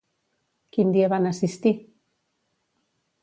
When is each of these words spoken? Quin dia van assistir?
Quin 0.77 0.93
dia 0.95 1.09
van 1.13 1.27
assistir? 1.31 1.75